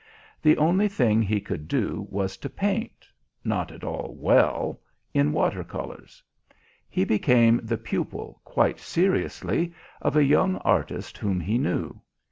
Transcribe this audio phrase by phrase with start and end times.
[0.41, 3.07] The only thing he could do was to paint,
[3.43, 4.81] not at all well,
[5.13, 6.23] in water colours.
[6.89, 12.01] He became the pupil, quite seriously, of a young artist whom he knew.